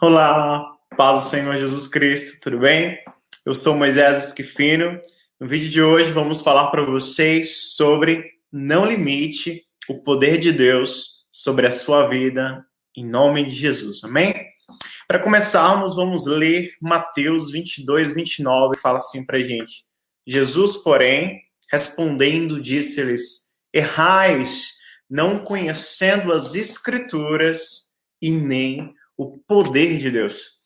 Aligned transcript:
Olá, 0.00 0.74
paz 0.96 1.24
do 1.24 1.28
Senhor 1.28 1.54
Jesus 1.58 1.86
Cristo, 1.86 2.40
tudo 2.40 2.60
bem? 2.60 2.98
Eu 3.44 3.54
sou 3.54 3.76
Moisés 3.76 4.28
Esquifino. 4.28 4.98
No 5.38 5.46
vídeo 5.46 5.68
de 5.68 5.82
hoje 5.82 6.10
vamos 6.12 6.40
falar 6.40 6.70
para 6.70 6.82
vocês 6.82 7.74
sobre 7.74 8.24
não 8.50 8.86
limite 8.86 9.66
o 9.86 9.98
poder 9.98 10.38
de 10.38 10.50
Deus 10.50 11.26
sobre 11.30 11.66
a 11.66 11.70
sua 11.70 12.08
vida, 12.08 12.64
em 12.96 13.04
nome 13.04 13.44
de 13.44 13.54
Jesus, 13.54 14.02
amém? 14.02 14.34
Para 15.06 15.18
começarmos, 15.18 15.94
vamos 15.94 16.24
ler 16.24 16.72
Mateus 16.80 17.50
22, 17.50 18.14
29, 18.14 18.78
fala 18.78 18.96
assim 18.96 19.26
para 19.26 19.40
gente. 19.40 19.84
Jesus, 20.26 20.76
porém, 20.76 21.42
respondendo, 21.70 22.58
disse-lhes, 22.58 23.50
errais, 23.74 24.78
não 25.06 25.38
conhecendo 25.38 26.32
as 26.32 26.54
Escrituras 26.54 27.89
e 28.20 28.30
nem 28.30 28.94
o 29.16 29.38
poder 29.38 29.98
de 29.98 30.10
Deus. 30.10 30.58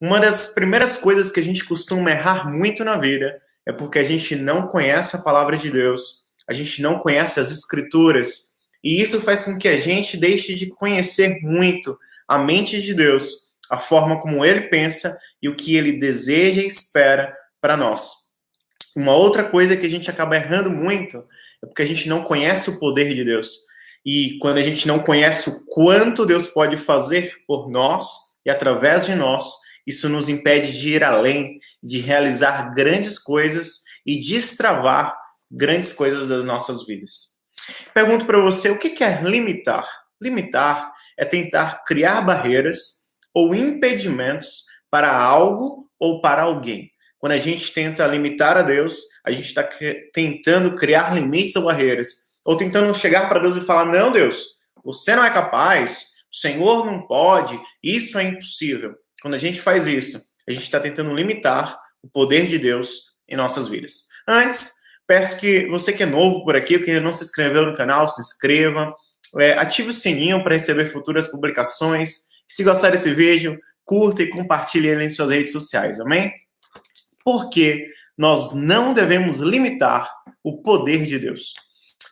Uma 0.00 0.20
das 0.20 0.48
primeiras 0.48 0.96
coisas 0.96 1.30
que 1.30 1.40
a 1.40 1.42
gente 1.42 1.64
costuma 1.64 2.10
errar 2.10 2.50
muito 2.50 2.84
na 2.84 2.96
vida 2.96 3.40
é 3.66 3.72
porque 3.72 3.98
a 3.98 4.04
gente 4.04 4.36
não 4.36 4.66
conhece 4.66 5.16
a 5.16 5.20
palavra 5.20 5.56
de 5.56 5.70
Deus, 5.70 6.24
a 6.46 6.52
gente 6.52 6.82
não 6.82 6.98
conhece 6.98 7.40
as 7.40 7.50
escrituras, 7.50 8.54
e 8.82 9.00
isso 9.00 9.22
faz 9.22 9.44
com 9.44 9.56
que 9.56 9.66
a 9.66 9.80
gente 9.80 10.16
deixe 10.16 10.54
de 10.54 10.66
conhecer 10.66 11.40
muito 11.40 11.98
a 12.28 12.38
mente 12.38 12.82
de 12.82 12.92
Deus, 12.92 13.54
a 13.70 13.78
forma 13.78 14.20
como 14.20 14.44
ele 14.44 14.62
pensa 14.62 15.18
e 15.40 15.48
o 15.48 15.56
que 15.56 15.74
ele 15.76 15.92
deseja 15.92 16.60
e 16.60 16.66
espera 16.66 17.34
para 17.60 17.76
nós. 17.76 18.24
Uma 18.94 19.14
outra 19.14 19.44
coisa 19.44 19.76
que 19.76 19.86
a 19.86 19.90
gente 19.90 20.10
acaba 20.10 20.36
errando 20.36 20.70
muito 20.70 21.24
é 21.62 21.66
porque 21.66 21.82
a 21.82 21.86
gente 21.86 22.08
não 22.08 22.22
conhece 22.22 22.68
o 22.68 22.78
poder 22.78 23.14
de 23.14 23.24
Deus. 23.24 23.60
E 24.04 24.38
quando 24.38 24.58
a 24.58 24.62
gente 24.62 24.86
não 24.86 24.98
conhece 24.98 25.48
o 25.48 25.64
quanto 25.66 26.26
Deus 26.26 26.46
pode 26.46 26.76
fazer 26.76 27.32
por 27.46 27.70
nós 27.70 28.06
e 28.44 28.50
através 28.50 29.06
de 29.06 29.14
nós, 29.14 29.46
isso 29.86 30.08
nos 30.08 30.28
impede 30.28 30.78
de 30.78 30.94
ir 30.94 31.04
além, 31.04 31.58
de 31.82 32.00
realizar 32.00 32.74
grandes 32.74 33.18
coisas 33.18 33.82
e 34.04 34.20
destravar 34.20 35.16
grandes 35.50 35.92
coisas 35.92 36.28
das 36.28 36.44
nossas 36.44 36.86
vidas. 36.86 37.34
Pergunto 37.94 38.26
para 38.26 38.40
você, 38.40 38.70
o 38.70 38.78
que 38.78 39.02
é 39.02 39.22
limitar? 39.22 39.88
Limitar 40.20 40.92
é 41.18 41.24
tentar 41.24 41.84
criar 41.84 42.20
barreiras 42.20 43.04
ou 43.32 43.54
impedimentos 43.54 44.64
para 44.90 45.16
algo 45.16 45.88
ou 45.98 46.20
para 46.20 46.42
alguém. 46.42 46.90
Quando 47.18 47.32
a 47.32 47.38
gente 47.38 47.72
tenta 47.72 48.06
limitar 48.06 48.56
a 48.56 48.62
Deus, 48.62 49.00
a 49.24 49.30
gente 49.30 49.46
está 49.46 49.66
tentando 50.12 50.74
criar 50.74 51.14
limites 51.14 51.56
ou 51.56 51.64
barreiras 51.64 52.24
ou 52.44 52.56
tentando 52.56 52.92
chegar 52.94 53.28
para 53.28 53.40
Deus 53.40 53.56
e 53.56 53.60
falar: 53.60 53.86
não, 53.86 54.12
Deus, 54.12 54.44
você 54.84 55.16
não 55.16 55.24
é 55.24 55.30
capaz, 55.30 56.08
o 56.32 56.36
Senhor 56.36 56.84
não 56.84 57.06
pode, 57.06 57.58
isso 57.82 58.18
é 58.18 58.24
impossível. 58.24 58.94
Quando 59.22 59.34
a 59.34 59.38
gente 59.38 59.60
faz 59.60 59.86
isso, 59.86 60.20
a 60.46 60.52
gente 60.52 60.64
está 60.64 60.78
tentando 60.78 61.14
limitar 61.14 61.78
o 62.02 62.08
poder 62.08 62.46
de 62.46 62.58
Deus 62.58 63.14
em 63.26 63.36
nossas 63.36 63.68
vidas. 63.68 64.08
Antes, 64.28 64.74
peço 65.06 65.40
que 65.40 65.66
você 65.68 65.92
que 65.92 66.02
é 66.02 66.06
novo 66.06 66.44
por 66.44 66.54
aqui, 66.54 66.78
que 66.78 66.90
ainda 66.90 67.02
não 67.02 67.12
se 67.12 67.24
inscreveu 67.24 67.64
no 67.64 67.74
canal, 67.74 68.08
se 68.08 68.20
inscreva, 68.20 68.94
é, 69.38 69.54
ative 69.54 69.88
o 69.88 69.92
sininho 69.92 70.42
para 70.42 70.54
receber 70.54 70.86
futuras 70.86 71.26
publicações. 71.26 72.26
Se 72.46 72.62
gostar 72.62 72.90
desse 72.90 73.14
vídeo, 73.14 73.58
curta 73.84 74.22
e 74.22 74.28
compartilhe 74.28 74.88
ele 74.88 75.04
em 75.04 75.10
suas 75.10 75.30
redes 75.30 75.52
sociais, 75.52 75.98
amém? 75.98 76.30
Porque 77.24 77.90
nós 78.16 78.54
não 78.54 78.92
devemos 78.92 79.40
limitar 79.40 80.10
o 80.42 80.62
poder 80.62 81.06
de 81.06 81.18
Deus 81.18 81.54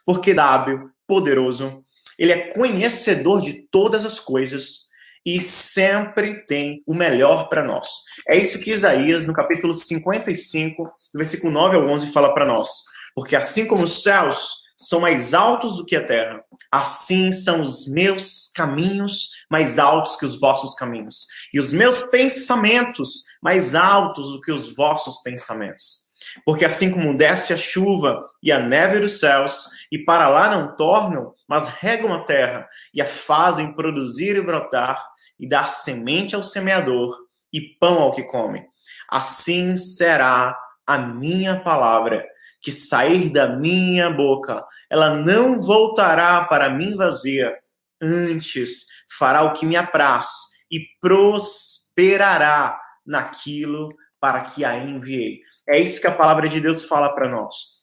porque 0.04 0.32
hábil, 0.32 0.90
poderoso, 1.06 1.82
ele 2.18 2.32
é 2.32 2.52
conhecedor 2.52 3.40
de 3.40 3.66
todas 3.70 4.04
as 4.04 4.20
coisas 4.20 4.90
e 5.24 5.40
sempre 5.40 6.44
tem 6.46 6.82
o 6.86 6.94
melhor 6.94 7.48
para 7.48 7.62
nós. 7.62 7.88
É 8.28 8.36
isso 8.36 8.60
que 8.60 8.72
Isaías, 8.72 9.26
no 9.26 9.32
capítulo 9.32 9.76
55, 9.76 10.90
versículo 11.14 11.52
9 11.52 11.76
ao 11.76 11.86
11, 11.88 12.12
fala 12.12 12.34
para 12.34 12.44
nós. 12.44 12.68
Porque 13.14 13.36
assim 13.36 13.66
como 13.66 13.84
os 13.84 14.02
céus 14.02 14.62
são 14.76 15.00
mais 15.00 15.32
altos 15.32 15.76
do 15.76 15.84
que 15.84 15.94
a 15.94 16.04
terra, 16.04 16.42
assim 16.70 17.30
são 17.30 17.62
os 17.62 17.88
meus 17.88 18.50
caminhos 18.52 19.30
mais 19.48 19.78
altos 19.78 20.16
que 20.16 20.24
os 20.24 20.40
vossos 20.40 20.74
caminhos, 20.74 21.26
e 21.52 21.60
os 21.60 21.72
meus 21.72 22.04
pensamentos 22.04 23.22
mais 23.40 23.76
altos 23.76 24.32
do 24.32 24.40
que 24.40 24.50
os 24.50 24.74
vossos 24.74 25.18
pensamentos. 25.22 26.01
Porque 26.44 26.64
assim 26.64 26.90
como 26.90 27.16
desce 27.16 27.52
a 27.52 27.56
chuva 27.56 28.24
e 28.42 28.50
a 28.50 28.58
neve 28.58 29.00
dos 29.00 29.18
céus, 29.18 29.68
e 29.90 29.98
para 29.98 30.28
lá 30.28 30.50
não 30.50 30.76
tornam, 30.76 31.34
mas 31.48 31.68
regam 31.68 32.12
a 32.14 32.24
terra 32.24 32.68
e 32.94 33.00
a 33.00 33.06
fazem 33.06 33.74
produzir 33.74 34.36
e 34.36 34.40
brotar, 34.40 35.04
e 35.38 35.48
dar 35.48 35.68
semente 35.68 36.34
ao 36.34 36.42
semeador 36.42 37.16
e 37.52 37.60
pão 37.60 37.98
ao 38.00 38.12
que 38.12 38.22
come. 38.22 38.64
Assim 39.10 39.76
será 39.76 40.56
a 40.86 40.98
minha 40.98 41.60
palavra 41.60 42.24
que 42.60 42.70
sair 42.70 43.28
da 43.28 43.48
minha 43.48 44.08
boca. 44.08 44.64
Ela 44.88 45.16
não 45.16 45.60
voltará 45.60 46.44
para 46.44 46.70
mim 46.70 46.96
vazia, 46.96 47.52
antes 48.00 48.86
fará 49.18 49.42
o 49.42 49.52
que 49.52 49.66
me 49.66 49.76
apraz 49.76 50.28
e 50.70 50.80
prosperará 51.00 52.80
naquilo 53.04 53.88
para 54.20 54.42
que 54.42 54.64
a 54.64 54.78
enviei. 54.78 55.40
É 55.68 55.78
isso 55.78 56.00
que 56.00 56.06
a 56.06 56.14
palavra 56.14 56.48
de 56.48 56.60
Deus 56.60 56.84
fala 56.84 57.14
para 57.14 57.28
nós. 57.28 57.82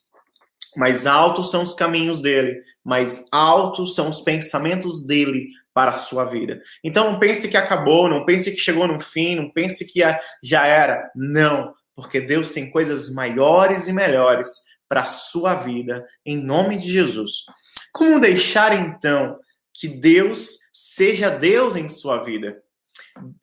Mais 0.75 1.07
altos 1.07 1.49
são 1.49 1.63
os 1.63 1.73
caminhos 1.73 2.21
dele, 2.21 2.61
mais 2.83 3.27
altos 3.31 3.95
são 3.95 4.09
os 4.09 4.21
pensamentos 4.21 5.05
dele 5.05 5.47
para 5.73 5.91
a 5.91 5.95
sua 5.95 6.25
vida. 6.25 6.61
Então 6.83 7.11
não 7.11 7.19
pense 7.19 7.47
que 7.47 7.57
acabou, 7.57 8.09
não 8.09 8.25
pense 8.25 8.51
que 8.51 8.57
chegou 8.57 8.87
no 8.87 8.99
fim, 8.99 9.35
não 9.35 9.49
pense 9.49 9.91
que 9.91 10.01
já 10.43 10.65
era. 10.65 11.09
Não, 11.15 11.73
porque 11.95 12.21
Deus 12.21 12.51
tem 12.51 12.69
coisas 12.69 13.13
maiores 13.13 13.87
e 13.87 13.93
melhores 13.93 14.47
para 14.87 15.01
a 15.01 15.05
sua 15.05 15.53
vida, 15.53 16.05
em 16.25 16.37
nome 16.37 16.77
de 16.77 16.91
Jesus. 16.91 17.45
Como 17.93 18.19
deixar 18.19 18.73
então 18.73 19.37
que 19.73 19.87
Deus 19.87 20.57
seja 20.73 21.29
Deus 21.29 21.75
em 21.75 21.87
sua 21.87 22.23
vida? 22.23 22.61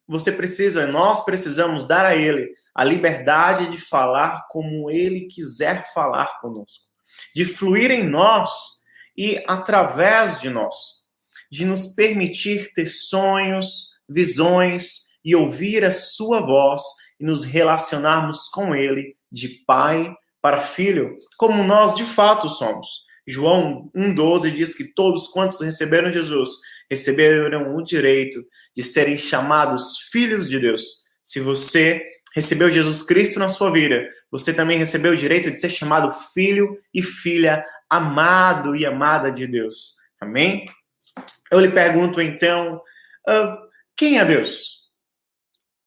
Você 0.08 0.32
precisa, 0.32 0.86
nós 0.86 1.24
precisamos 1.24 1.86
dar 1.86 2.04
a 2.04 2.16
Ele 2.16 2.52
a 2.74 2.84
liberdade 2.84 3.70
de 3.70 3.78
falar 3.78 4.46
como 4.48 4.90
Ele 4.90 5.26
quiser 5.26 5.92
falar 5.92 6.40
conosco 6.40 6.96
de 7.34 7.44
fluir 7.44 7.90
em 7.90 8.08
nós 8.08 8.50
e 9.16 9.42
através 9.46 10.40
de 10.40 10.50
nós, 10.50 10.74
de 11.50 11.64
nos 11.64 11.88
permitir 11.94 12.72
ter 12.72 12.86
sonhos, 12.86 13.90
visões 14.08 15.06
e 15.24 15.34
ouvir 15.34 15.84
a 15.84 15.92
sua 15.92 16.40
voz 16.40 16.82
e 17.18 17.24
nos 17.24 17.44
relacionarmos 17.44 18.48
com 18.48 18.74
ele 18.74 19.16
de 19.30 19.48
pai 19.66 20.14
para 20.40 20.60
filho, 20.60 21.14
como 21.36 21.62
nós 21.64 21.94
de 21.94 22.04
fato 22.04 22.48
somos. 22.48 23.04
João 23.26 23.90
1,12 23.96 24.50
diz 24.52 24.74
que 24.76 24.94
todos 24.94 25.26
quantos 25.28 25.60
receberam 25.60 26.12
Jesus 26.12 26.50
receberam 26.90 27.74
o 27.74 27.82
direito 27.82 28.38
de 28.74 28.82
serem 28.82 29.16
chamados 29.16 29.98
filhos 30.10 30.48
de 30.48 30.58
Deus. 30.58 31.04
Se 31.22 31.40
você 31.40 32.04
recebeu 32.34 32.70
Jesus 32.70 33.02
Cristo 33.02 33.38
na 33.38 33.48
sua 33.48 33.72
vida, 33.72 34.06
você 34.30 34.52
também 34.52 34.78
recebeu 34.78 35.12
o 35.12 35.16
direito 35.16 35.50
de 35.50 35.58
ser 35.58 35.70
chamado 35.70 36.12
filho 36.34 36.78
e 36.92 37.02
filha 37.02 37.64
amado 37.88 38.76
e 38.76 38.84
amada 38.84 39.32
de 39.32 39.46
Deus. 39.46 39.96
Amém? 40.20 40.66
Eu 41.50 41.60
lhe 41.60 41.70
pergunto 41.70 42.20
então, 42.20 42.76
uh, 43.28 43.56
quem 43.96 44.18
é 44.18 44.24
Deus? 44.24 44.82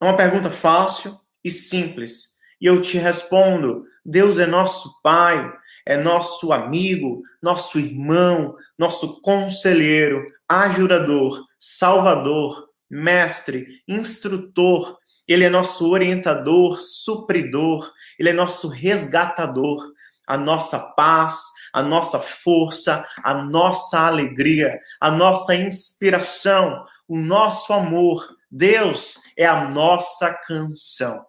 É 0.02 0.06
uma 0.06 0.18
pergunta 0.18 0.50
fácil 0.50 1.16
e 1.44 1.52
simples. 1.52 2.38
E 2.60 2.66
eu 2.66 2.82
te 2.82 2.98
respondo: 2.98 3.86
Deus 4.04 4.38
é 4.40 4.46
nosso 4.46 5.02
Pai, 5.02 5.52
é 5.86 5.98
nosso 5.98 6.52
amigo, 6.52 7.22
nosso 7.42 7.80
irmão, 7.80 8.56
nosso 8.78 9.22
conselheiro, 9.22 10.26
ajudador, 10.50 11.46
salvador, 11.60 12.68
mestre, 12.90 13.68
instrutor, 13.88 14.98
ele 15.28 15.44
é 15.44 15.50
nosso 15.50 15.88
orientador, 15.88 16.80
supridor, 16.80 17.92
ele 18.18 18.30
é 18.30 18.34
nosso 18.34 18.68
resgatador, 18.68 19.92
a 20.26 20.38
nossa 20.38 20.80
paz, 20.96 21.40
a 21.72 21.84
nossa 21.84 22.20
força, 22.20 23.06
a 23.24 23.36
nossa 23.36 24.08
alegria, 24.08 24.80
a 25.00 25.12
nossa 25.12 25.56
inspiração, 25.56 26.84
o 27.08 27.18
nosso 27.18 27.74
amor. 27.74 28.28
Deus 28.50 29.22
é 29.38 29.46
a 29.46 29.70
nossa 29.70 30.34
canção. 30.48 31.24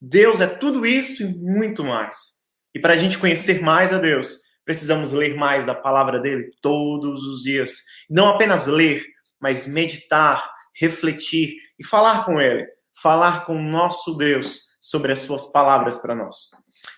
Deus 0.00 0.40
é 0.40 0.46
tudo 0.46 0.84
isso 0.84 1.22
e 1.22 1.26
muito 1.26 1.84
mais. 1.84 2.42
E 2.74 2.80
para 2.80 2.94
a 2.94 2.96
gente 2.96 3.18
conhecer 3.18 3.62
mais 3.62 3.92
a 3.92 3.98
Deus, 3.98 4.43
precisamos 4.64 5.12
ler 5.12 5.36
mais 5.36 5.66
da 5.66 5.74
palavra 5.74 6.20
dele 6.20 6.50
todos 6.60 7.22
os 7.24 7.42
dias. 7.42 7.82
Não 8.08 8.28
apenas 8.28 8.66
ler, 8.66 9.04
mas 9.40 9.68
meditar, 9.68 10.50
refletir 10.74 11.56
e 11.78 11.84
falar 11.84 12.24
com 12.24 12.40
ele 12.40 12.66
falar 13.00 13.44
com 13.44 13.56
o 13.56 13.62
nosso 13.62 14.14
Deus 14.14 14.60
sobre 14.80 15.12
as 15.12 15.20
suas 15.20 15.50
palavras 15.52 15.96
para 15.96 16.14
nós. 16.14 16.48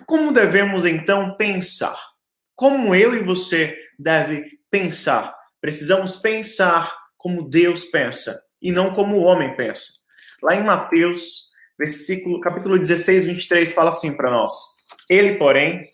Como 0.06 0.32
devemos 0.32 0.84
então 0.84 1.36
pensar? 1.36 1.96
Como 2.54 2.94
eu 2.94 3.14
e 3.14 3.22
você 3.22 3.76
deve 3.98 4.44
pensar? 4.70 5.34
Precisamos 5.60 6.16
pensar 6.16 6.94
como 7.16 7.48
Deus 7.48 7.84
pensa. 7.86 8.42
e 8.62 8.72
não 8.72 8.92
como 8.94 9.16
o 9.16 9.22
homem 9.22 9.54
pensa. 9.54 9.86
Lá 10.42 10.56
em 10.56 10.64
Mateus, 10.64 11.50
versículo, 11.78 12.40
capítulo 12.40 12.78
16, 12.78 13.26
23, 13.26 13.72
fala 13.72 13.90
assim 13.92 14.16
para 14.16 14.30
nós. 14.30 14.52
Ele, 15.10 15.34
porém, 15.34 15.86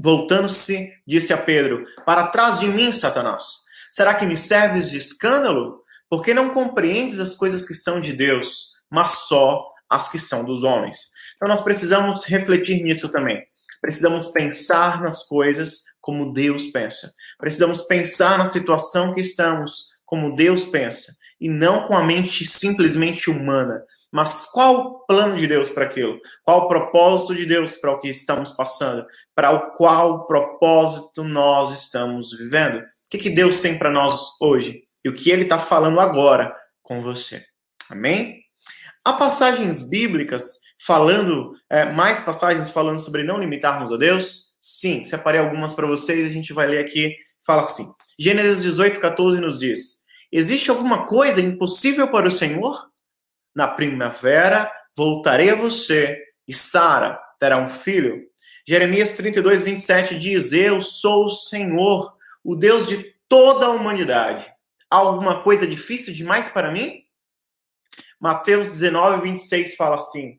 voltando-se, 0.00 0.92
disse 1.06 1.32
a 1.32 1.36
Pedro: 1.36 1.84
Para 2.06 2.28
trás 2.28 2.58
de 2.58 2.66
mim, 2.66 2.90
Satanás. 2.90 3.44
Será 3.88 4.14
que 4.14 4.24
me 4.24 4.36
serves 4.36 4.90
de 4.90 4.98
escândalo? 4.98 5.82
Porque 6.08 6.32
não 6.32 6.50
compreendes 6.50 7.18
as 7.18 7.34
coisas 7.34 7.66
que 7.66 7.74
são 7.74 8.00
de 8.00 8.12
Deus, 8.12 8.72
mas 8.90 9.10
só 9.28 9.64
as 9.88 10.10
que 10.10 10.18
são 10.18 10.44
dos 10.44 10.62
homens. 10.62 11.10
Então 11.36 11.48
nós 11.48 11.62
precisamos 11.62 12.24
refletir 12.24 12.82
nisso 12.82 13.10
também. 13.10 13.44
Precisamos 13.80 14.28
pensar 14.28 15.02
nas 15.02 15.22
coisas 15.22 15.84
como 16.00 16.32
Deus 16.32 16.66
pensa. 16.66 17.12
Precisamos 17.38 17.82
pensar 17.82 18.38
na 18.38 18.46
situação 18.46 19.12
que 19.12 19.20
estamos 19.20 19.90
como 20.04 20.34
Deus 20.34 20.64
pensa 20.64 21.12
e 21.40 21.48
não 21.48 21.86
com 21.86 21.96
a 21.96 22.02
mente 22.02 22.46
simplesmente 22.46 23.30
humana. 23.30 23.82
Mas 24.12 24.46
qual 24.46 24.76
o 24.76 24.98
plano 25.06 25.36
de 25.36 25.46
Deus 25.46 25.68
para 25.68 25.84
aquilo? 25.84 26.20
Qual 26.42 26.62
o 26.62 26.68
propósito 26.68 27.34
de 27.34 27.46
Deus 27.46 27.76
para 27.76 27.92
o 27.92 27.98
que 27.98 28.08
estamos 28.08 28.52
passando? 28.52 29.06
Para 29.34 29.52
o 29.52 29.70
qual 29.72 30.26
propósito 30.26 31.22
nós 31.22 31.70
estamos 31.78 32.32
vivendo? 32.36 32.78
O 32.78 33.10
que, 33.10 33.18
que 33.18 33.30
Deus 33.30 33.60
tem 33.60 33.78
para 33.78 33.90
nós 33.90 34.36
hoje? 34.40 34.82
E 35.04 35.08
o 35.08 35.14
que 35.14 35.30
Ele 35.30 35.42
está 35.42 35.58
falando 35.58 36.00
agora 36.00 36.54
com 36.82 37.02
você? 37.02 37.44
Amém? 37.90 38.40
Há 39.04 39.12
passagens 39.12 39.88
bíblicas 39.88 40.60
falando, 40.84 41.54
é, 41.70 41.92
mais 41.92 42.20
passagens 42.20 42.68
falando 42.68 43.00
sobre 43.00 43.22
não 43.22 43.38
limitarmos 43.38 43.92
a 43.92 43.96
Deus? 43.96 44.50
Sim, 44.60 45.04
separei 45.04 45.40
algumas 45.40 45.72
para 45.72 45.86
vocês, 45.86 46.28
a 46.28 46.32
gente 46.32 46.52
vai 46.52 46.66
ler 46.66 46.84
aqui. 46.84 47.16
Fala 47.46 47.62
assim: 47.62 47.86
Gênesis 48.18 48.62
18, 48.62 49.00
14 49.00 49.40
nos 49.40 49.58
diz: 49.58 50.04
Existe 50.30 50.70
alguma 50.70 51.06
coisa 51.06 51.40
impossível 51.40 52.08
para 52.08 52.28
o 52.28 52.30
Senhor? 52.30 52.89
Na 53.54 53.68
primavera 53.68 54.70
voltarei 54.96 55.50
a 55.50 55.54
você 55.54 56.22
e 56.46 56.54
Sara 56.54 57.20
terá 57.38 57.58
um 57.58 57.70
filho. 57.70 58.28
Jeremias 58.66 59.12
32, 59.12 59.62
27 59.62 60.18
diz: 60.18 60.52
Eu 60.52 60.80
sou 60.80 61.26
o 61.26 61.30
Senhor, 61.30 62.14
o 62.44 62.54
Deus 62.54 62.86
de 62.86 63.14
toda 63.28 63.66
a 63.66 63.70
humanidade. 63.70 64.50
Há 64.90 64.96
alguma 64.96 65.42
coisa 65.42 65.66
difícil 65.66 66.12
demais 66.12 66.48
para 66.48 66.70
mim? 66.70 67.04
Mateus 68.18 68.68
19, 68.68 69.22
26 69.22 69.76
fala 69.76 69.96
assim: 69.96 70.38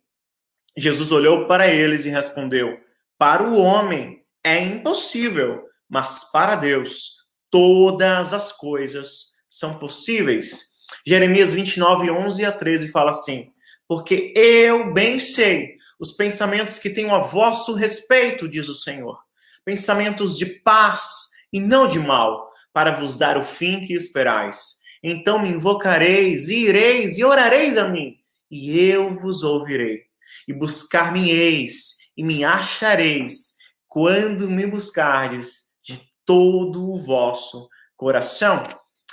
Jesus 0.77 1.11
olhou 1.11 1.47
para 1.47 1.67
eles 1.67 2.05
e 2.05 2.09
respondeu: 2.09 2.79
Para 3.17 3.43
o 3.43 3.57
homem 3.59 4.23
é 4.43 4.59
impossível, 4.59 5.67
mas 5.89 6.25
para 6.31 6.55
Deus 6.55 7.17
todas 7.49 8.33
as 8.33 8.53
coisas 8.53 9.35
são 9.49 9.77
possíveis. 9.77 10.70
Jeremias 11.05 11.53
29, 11.53 12.11
11 12.11 12.45
a 12.45 12.51
13 12.51 12.89
fala 12.89 13.11
assim: 13.11 13.51
Porque 13.87 14.33
eu 14.35 14.93
bem 14.93 15.19
sei 15.19 15.75
os 15.99 16.11
pensamentos 16.11 16.79
que 16.79 16.89
tenho 16.89 17.13
a 17.13 17.19
vosso 17.19 17.75
respeito, 17.75 18.47
diz 18.47 18.67
o 18.67 18.75
Senhor, 18.75 19.19
pensamentos 19.63 20.37
de 20.37 20.45
paz 20.45 21.29
e 21.53 21.59
não 21.59 21.87
de 21.87 21.99
mal, 21.99 22.49
para 22.73 22.91
vos 22.91 23.17
dar 23.17 23.37
o 23.37 23.43
fim 23.43 23.81
que 23.81 23.93
esperais. 23.93 24.81
Então 25.03 25.39
me 25.39 25.49
invocareis, 25.49 26.49
e 26.49 26.65
ireis, 26.65 27.17
e 27.17 27.23
orareis 27.23 27.77
a 27.77 27.87
mim, 27.87 28.15
e 28.49 28.79
eu 28.79 29.15
vos 29.19 29.43
ouvirei. 29.43 30.01
E 30.47 30.53
buscar-me-eis, 30.53 31.97
e 32.15 32.23
me 32.23 32.43
achareis, 32.43 33.57
quando 33.87 34.49
me 34.49 34.65
buscardes 34.65 35.69
de 35.83 36.01
todo 36.25 36.89
o 36.89 36.99
vosso 36.99 37.67
coração. 37.95 38.63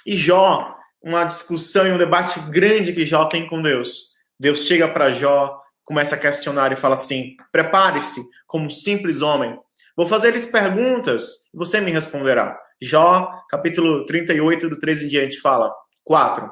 E 0.07 0.17
Jó, 0.17 0.78
uma 1.03 1.25
discussão 1.25 1.87
e 1.87 1.93
um 1.93 1.99
debate 1.99 2.41
grande 2.51 2.93
que 2.93 3.07
Jó 3.07 3.27
tem 3.27 3.47
com 3.47 3.63
Deus. 3.63 4.09
Deus 4.39 4.67
chega 4.67 4.89
para 4.89 5.13
Jó, 5.13 5.61
começa 5.85 6.15
a 6.15 6.19
questionar 6.19 6.73
e 6.73 6.77
fala 6.77 6.95
assim: 6.95 7.37
prepare-se 7.51 8.21
como 8.47 8.71
simples 8.71 9.23
homem. 9.23 9.59
Vou 9.97 10.07
fazer-lhes 10.07 10.47
perguntas 10.47 11.49
e 11.53 11.57
você 11.57 11.81
me 11.81 11.91
responderá. 11.91 12.59
Jó, 12.81 13.33
capítulo 13.49 14.07
38, 14.07 14.69
do 14.69 14.79
13 14.79 15.07
em 15.07 15.09
diante, 15.09 15.41
fala: 15.41 15.73
4. 16.05 16.51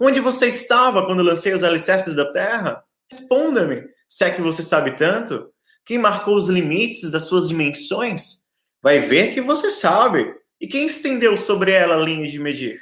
Onde 0.00 0.20
você 0.20 0.46
estava 0.48 1.04
quando 1.06 1.22
lancei 1.22 1.54
os 1.54 1.64
alicerces 1.64 2.14
da 2.14 2.30
terra? 2.32 2.82
Responda-me, 3.10 3.82
se 4.08 4.24
é 4.24 4.30
que 4.30 4.42
você 4.42 4.62
sabe 4.62 4.96
tanto. 4.96 5.48
Quem 5.84 5.98
marcou 5.98 6.36
os 6.36 6.48
limites 6.48 7.10
das 7.10 7.24
suas 7.24 7.48
dimensões? 7.48 8.46
Vai 8.82 9.00
ver 9.00 9.32
que 9.32 9.40
você 9.40 9.70
sabe. 9.70 10.34
E 10.60 10.66
quem 10.66 10.86
estendeu 10.86 11.36
sobre 11.36 11.72
ela 11.72 11.96
a 11.96 12.00
linha 12.00 12.28
de 12.28 12.38
medir? 12.38 12.76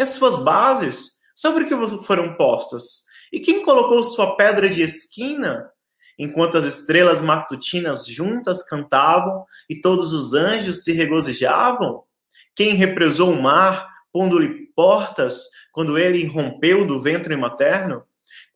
E 0.00 0.02
as 0.02 0.12
suas 0.12 0.42
bases? 0.42 1.18
Sobre 1.34 1.64
o 1.64 1.68
que 1.68 1.98
foram 2.06 2.32
postas? 2.34 3.04
E 3.30 3.38
quem 3.38 3.62
colocou 3.62 4.02
sua 4.02 4.34
pedra 4.34 4.70
de 4.70 4.80
esquina? 4.82 5.70
Enquanto 6.18 6.56
as 6.56 6.64
estrelas 6.64 7.20
matutinas 7.20 8.06
juntas 8.06 8.66
cantavam 8.66 9.44
e 9.68 9.78
todos 9.78 10.14
os 10.14 10.32
anjos 10.32 10.84
se 10.84 10.94
regozijavam? 10.94 12.02
Quem 12.56 12.76
represou 12.76 13.30
o 13.30 13.42
mar, 13.42 13.90
pondo-lhe 14.10 14.70
portas, 14.74 15.42
quando 15.70 15.98
ele 15.98 16.24
rompeu 16.24 16.86
do 16.86 16.98
ventre 17.02 17.36
materno? 17.36 18.02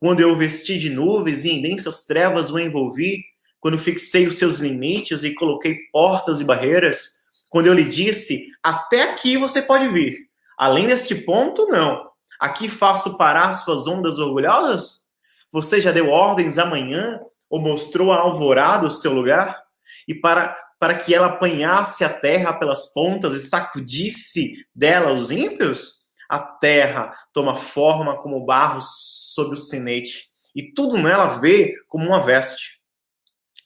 Quando 0.01 0.21
eu 0.21 0.35
vesti 0.35 0.79
de 0.79 0.89
nuvens 0.89 1.45
e 1.45 1.51
em 1.51 1.61
densas 1.61 2.07
trevas 2.07 2.51
o 2.51 2.59
envolvi? 2.59 3.23
Quando 3.61 3.77
fixei 3.77 4.27
os 4.27 4.39
seus 4.39 4.61
limites 4.61 5.25
e 5.25 5.35
coloquei 5.35 5.77
portas 5.93 6.41
e 6.41 6.45
barreiras? 6.45 7.23
quando 7.51 7.69
eu 7.69 7.75
lhe 7.75 7.85
disse: 7.85 8.49
até 8.61 9.13
aqui 9.13 9.37
você 9.37 9.63
pode 9.63 9.87
vir. 9.93 10.27
Além 10.57 10.87
deste 10.87 11.15
ponto, 11.15 11.67
não. 11.67 12.11
Aqui 12.41 12.69
faço 12.69 13.17
parar 13.17 13.53
suas 13.55 13.87
ondas 13.87 14.19
orgulhosas? 14.19 15.05
Você 15.53 15.81
já 15.81 15.93
deu 15.93 16.11
ordens 16.11 16.59
amanhã 16.59 17.21
ou 17.49 17.61
mostrou 17.61 18.13
a 18.13 18.19
alvorada 18.19 18.87
o 18.87 18.91
seu 18.91 19.13
lugar? 19.13 19.63
E 20.07 20.15
para, 20.15 20.57
para 20.79 20.97
que 20.97 21.15
ela 21.15 21.29
apanhasse 21.29 22.05
a 22.05 22.09
terra 22.09 22.53
pelas 22.53 22.93
pontas 22.93 23.35
e 23.35 23.41
sacudisse 23.41 24.67
dela 24.75 25.13
os 25.13 25.31
ímpios? 25.31 26.05
A 26.29 26.39
terra 26.39 27.15
toma 27.33 27.55
forma 27.55 28.21
como 28.21 28.45
barro 28.45 28.81
sob 28.83 29.55
o 29.55 29.57
sinete, 29.57 30.31
e 30.55 30.73
tudo 30.73 30.97
nela 30.97 31.39
vê 31.39 31.75
como 31.89 32.07
uma 32.07 32.21
veste. 32.21 32.81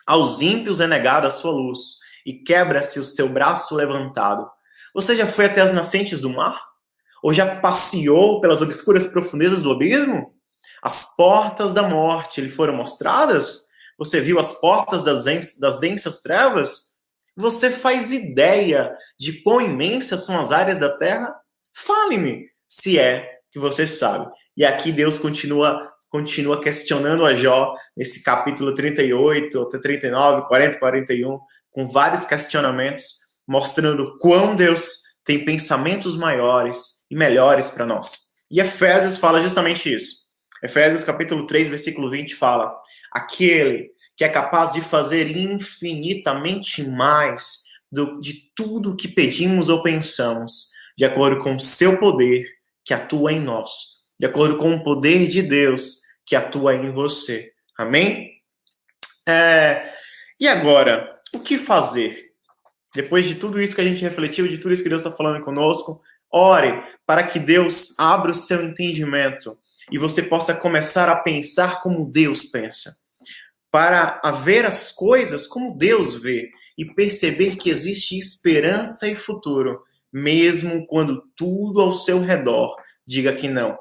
Aos 0.06 0.40
ímpios 0.40 0.80
é 0.80 0.86
negada 0.86 1.28
a 1.28 1.30
sua 1.30 1.52
luz, 1.52 1.98
e 2.26 2.34
quebra-se 2.34 2.98
o 2.98 3.04
seu 3.04 3.28
braço 3.28 3.74
levantado. 3.74 4.50
Você 4.92 5.14
já 5.14 5.26
foi 5.26 5.46
até 5.46 5.60
as 5.60 5.72
nascentes 5.72 6.20
do 6.20 6.30
mar? 6.30 6.67
Ou 7.28 7.34
já 7.34 7.56
passeou 7.56 8.40
pelas 8.40 8.62
obscuras 8.62 9.06
profundezas 9.06 9.60
do 9.60 9.70
abismo? 9.70 10.34
As 10.82 11.14
portas 11.14 11.74
da 11.74 11.82
morte 11.82 12.40
lhe 12.40 12.48
foram 12.48 12.74
mostradas? 12.74 13.66
Você 13.98 14.18
viu 14.18 14.38
as 14.38 14.58
portas 14.58 15.04
das, 15.04 15.26
das 15.60 15.78
densas 15.78 16.22
trevas? 16.22 16.84
Você 17.36 17.70
faz 17.70 18.12
ideia 18.12 18.96
de 19.20 19.42
quão 19.42 19.60
imensas 19.60 20.24
são 20.24 20.40
as 20.40 20.52
áreas 20.52 20.80
da 20.80 20.96
terra? 20.96 21.38
Fale-me, 21.70 22.46
se 22.66 22.98
é 22.98 23.28
que 23.50 23.58
você 23.58 23.86
sabe. 23.86 24.26
E 24.56 24.64
aqui 24.64 24.90
Deus 24.90 25.18
continua 25.18 25.86
continua 26.08 26.62
questionando 26.62 27.26
a 27.26 27.34
Jó 27.34 27.74
nesse 27.94 28.22
capítulo 28.22 28.72
38 28.72 29.60
até 29.60 29.78
39, 29.78 30.48
40, 30.48 30.78
41, 30.78 31.38
com 31.70 31.86
vários 31.86 32.24
questionamentos, 32.24 33.16
mostrando 33.46 34.16
quão 34.16 34.56
Deus 34.56 35.07
tem 35.28 35.44
pensamentos 35.44 36.16
maiores 36.16 37.04
e 37.10 37.14
melhores 37.14 37.68
para 37.68 37.84
nós. 37.84 38.28
E 38.50 38.60
Efésios 38.60 39.18
fala 39.18 39.42
justamente 39.42 39.94
isso. 39.94 40.22
Efésios 40.64 41.04
capítulo 41.04 41.46
3, 41.46 41.68
versículo 41.68 42.10
20 42.10 42.34
fala: 42.34 42.74
Aquele 43.12 43.90
que 44.16 44.24
é 44.24 44.28
capaz 44.30 44.72
de 44.72 44.80
fazer 44.80 45.36
infinitamente 45.36 46.82
mais 46.82 47.64
do, 47.92 48.18
de 48.22 48.50
tudo 48.56 48.96
que 48.96 49.06
pedimos 49.06 49.68
ou 49.68 49.82
pensamos, 49.82 50.70
de 50.96 51.04
acordo 51.04 51.42
com 51.42 51.56
o 51.56 51.60
seu 51.60 51.98
poder 52.00 52.46
que 52.82 52.94
atua 52.94 53.30
em 53.30 53.38
nós, 53.38 53.98
de 54.18 54.24
acordo 54.24 54.56
com 54.56 54.74
o 54.74 54.82
poder 54.82 55.28
de 55.28 55.42
Deus 55.42 55.98
que 56.24 56.34
atua 56.34 56.74
em 56.74 56.90
você. 56.90 57.52
Amém? 57.76 58.32
É, 59.28 59.92
e 60.40 60.48
agora, 60.48 61.20
o 61.34 61.38
que 61.38 61.58
fazer? 61.58 62.27
Depois 62.98 63.28
de 63.28 63.36
tudo 63.36 63.62
isso 63.62 63.76
que 63.76 63.80
a 63.80 63.84
gente 63.84 64.02
refletiu, 64.02 64.48
de 64.48 64.58
tudo 64.58 64.74
isso 64.74 64.82
que 64.82 64.88
Deus 64.88 65.04
está 65.04 65.16
falando 65.16 65.40
conosco, 65.44 66.02
ore 66.32 66.82
para 67.06 67.22
que 67.22 67.38
Deus 67.38 67.96
abra 67.96 68.32
o 68.32 68.34
seu 68.34 68.60
entendimento 68.64 69.56
e 69.88 69.96
você 69.96 70.20
possa 70.20 70.52
começar 70.52 71.08
a 71.08 71.14
pensar 71.14 71.80
como 71.80 72.10
Deus 72.10 72.42
pensa. 72.42 72.92
Para 73.70 74.20
ver 74.42 74.66
as 74.66 74.90
coisas 74.90 75.46
como 75.46 75.78
Deus 75.78 76.20
vê 76.20 76.50
e 76.76 76.84
perceber 76.84 77.54
que 77.54 77.70
existe 77.70 78.18
esperança 78.18 79.06
e 79.06 79.14
futuro, 79.14 79.80
mesmo 80.12 80.84
quando 80.88 81.22
tudo 81.36 81.80
ao 81.80 81.94
seu 81.94 82.18
redor 82.18 82.74
diga 83.06 83.32
que 83.32 83.46
não. 83.46 83.78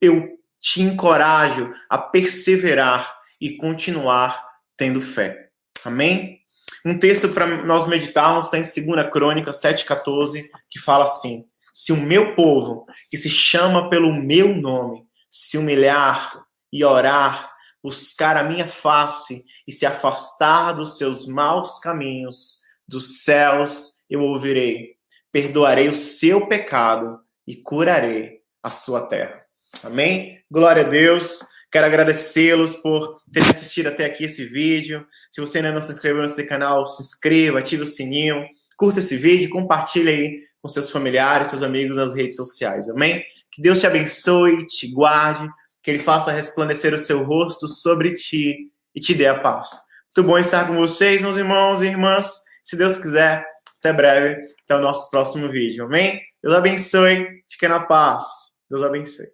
Eu 0.00 0.28
te 0.60 0.80
encorajo 0.80 1.74
a 1.90 1.98
perseverar 1.98 3.12
e 3.40 3.56
continuar 3.56 4.46
tendo 4.76 5.00
fé. 5.00 5.48
Amém? 5.84 6.43
Um 6.86 6.98
texto 6.98 7.30
para 7.30 7.64
nós 7.64 7.88
meditarmos 7.88 8.52
está 8.52 8.58
em 8.58 8.86
2 8.92 9.10
Crônica 9.10 9.50
7,14, 9.52 10.44
que 10.68 10.78
fala 10.78 11.04
assim: 11.04 11.46
Se 11.72 11.92
o 11.92 11.96
meu 11.96 12.34
povo, 12.34 12.84
que 13.10 13.16
se 13.16 13.30
chama 13.30 13.88
pelo 13.88 14.12
meu 14.12 14.54
nome, 14.54 15.06
se 15.30 15.56
humilhar 15.56 16.44
e 16.70 16.84
orar, 16.84 17.50
buscar 17.82 18.36
a 18.36 18.44
minha 18.44 18.66
face 18.66 19.44
e 19.66 19.72
se 19.72 19.86
afastar 19.86 20.72
dos 20.72 20.98
seus 20.98 21.26
maus 21.26 21.78
caminhos, 21.78 22.60
dos 22.86 23.22
céus 23.22 24.04
eu 24.10 24.20
ouvirei, 24.20 24.96
perdoarei 25.32 25.88
o 25.88 25.94
seu 25.94 26.46
pecado 26.46 27.18
e 27.46 27.56
curarei 27.56 28.40
a 28.62 28.68
sua 28.68 29.06
terra. 29.06 29.42
Amém? 29.82 30.38
Glória 30.50 30.84
a 30.84 30.88
Deus. 30.88 31.40
Quero 31.74 31.86
agradecê-los 31.86 32.76
por 32.76 33.20
terem 33.32 33.50
assistido 33.50 33.88
até 33.88 34.04
aqui 34.04 34.26
esse 34.26 34.44
vídeo. 34.44 35.04
Se 35.28 35.40
você 35.40 35.58
ainda 35.58 35.72
não 35.72 35.80
se 35.80 35.90
inscreveu 35.90 36.18
no 36.18 36.22
nosso 36.22 36.46
canal, 36.46 36.86
se 36.86 37.02
inscreva, 37.02 37.58
ative 37.58 37.82
o 37.82 37.86
sininho, 37.86 38.46
curta 38.76 39.00
esse 39.00 39.16
vídeo, 39.16 39.50
compartilhe 39.50 40.08
aí 40.08 40.42
com 40.62 40.68
seus 40.68 40.88
familiares, 40.88 41.48
seus 41.48 41.64
amigos 41.64 41.96
nas 41.96 42.14
redes 42.14 42.36
sociais. 42.36 42.88
Amém? 42.88 43.24
Que 43.50 43.60
Deus 43.60 43.80
te 43.80 43.88
abençoe, 43.88 44.64
te 44.66 44.86
guarde, 44.86 45.48
que 45.82 45.90
Ele 45.90 45.98
faça 45.98 46.30
resplandecer 46.30 46.94
o 46.94 46.98
seu 46.98 47.24
rosto 47.24 47.66
sobre 47.66 48.14
ti 48.14 48.70
e 48.94 49.00
te 49.00 49.12
dê 49.12 49.26
a 49.26 49.36
paz. 49.36 49.70
Muito 50.16 50.28
bom 50.28 50.38
estar 50.38 50.68
com 50.68 50.76
vocês, 50.76 51.20
meus 51.20 51.36
irmãos 51.36 51.82
e 51.82 51.86
irmãs. 51.86 52.36
Se 52.62 52.76
Deus 52.76 52.96
quiser, 52.96 53.44
até 53.80 53.92
breve, 53.92 54.46
até 54.62 54.76
o 54.76 54.80
nosso 54.80 55.10
próximo 55.10 55.50
vídeo. 55.50 55.86
Amém? 55.86 56.22
Deus 56.40 56.54
abençoe, 56.54 57.42
fique 57.50 57.66
na 57.66 57.80
paz. 57.80 58.24
Deus 58.70 58.84
abençoe. 58.84 59.26